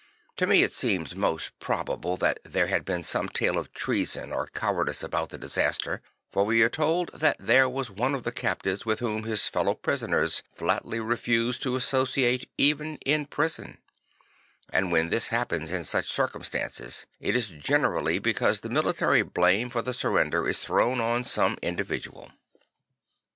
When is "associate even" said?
11.75-12.95